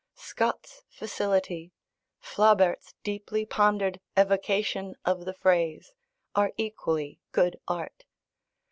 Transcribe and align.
Scott's 0.15 0.81
facility, 0.89 1.73
Flaubert's 2.19 2.95
deeply 3.03 3.45
pondered 3.45 3.99
evocation 4.17 4.95
of 5.05 5.25
"the 5.25 5.33
phrase," 5.35 5.93
are 6.33 6.53
equally 6.57 7.19
good 7.33 7.59
art. 7.67 8.05